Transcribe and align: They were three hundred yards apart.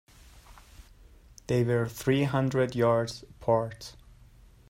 They 1.45 1.63
were 1.63 1.87
three 1.87 2.23
hundred 2.23 2.73
yards 2.73 3.21
apart. 3.21 3.95